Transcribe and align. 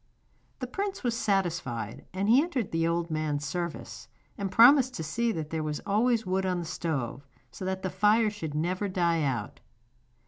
The 0.57 0.65
prince 0.65 1.03
was 1.03 1.15
satisfied, 1.15 2.07
and 2.11 2.27
he 2.27 2.41
entered 2.41 2.71
the 2.71 2.87
old 2.87 3.11
man's 3.11 3.45
service, 3.45 4.07
and 4.35 4.51
promised 4.51 4.95
to 4.95 5.03
see 5.03 5.31
that 5.31 5.51
there 5.51 5.61
was 5.61 5.79
always 5.85 6.25
wood 6.25 6.43
on 6.43 6.57
the 6.57 6.65
stove, 6.65 7.27
so 7.51 7.65
that 7.65 7.83
the 7.83 7.91
fire 7.91 8.31
should 8.31 8.55
never 8.55 8.87
die 8.89 9.21
out. 9.21 9.59